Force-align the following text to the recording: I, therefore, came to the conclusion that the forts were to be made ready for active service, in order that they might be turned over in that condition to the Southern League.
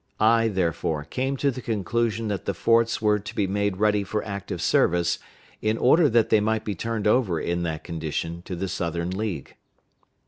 I, 0.19 0.47
therefore, 0.47 1.03
came 1.03 1.37
to 1.37 1.51
the 1.51 1.61
conclusion 1.61 2.27
that 2.29 2.45
the 2.45 2.55
forts 2.55 3.03
were 3.03 3.19
to 3.19 3.35
be 3.35 3.45
made 3.45 3.77
ready 3.77 4.03
for 4.03 4.25
active 4.25 4.59
service, 4.59 5.19
in 5.61 5.77
order 5.77 6.09
that 6.09 6.29
they 6.29 6.39
might 6.41 6.65
be 6.65 6.73
turned 6.73 7.05
over 7.05 7.39
in 7.39 7.61
that 7.65 7.83
condition 7.83 8.41
to 8.45 8.55
the 8.55 8.67
Southern 8.67 9.11
League. 9.11 9.57